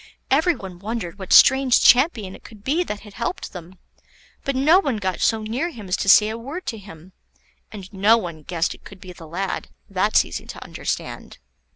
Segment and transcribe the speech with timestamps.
[0.31, 3.77] Every one wondered what strange champion it could be that had helped them,
[4.43, 7.11] but no one got so near him as to say a word to him;
[7.71, 11.37] and no one guessed it could be the lad; that's easy to understand.